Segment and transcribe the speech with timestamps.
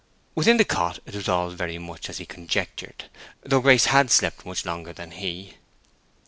[0.33, 3.03] Within the cot it was all very much as he conjectured,
[3.43, 5.57] though Grace had slept much longer than he.